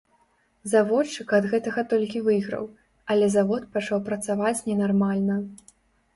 Заводчык 0.71 1.29
ад 1.39 1.45
гэтага 1.51 1.83
толькі 1.91 2.21
выйграў, 2.29 2.65
але 3.15 3.29
завод 3.35 3.69
пачаў 3.77 4.03
працаваць 4.09 4.57
ненармальна. 4.73 5.39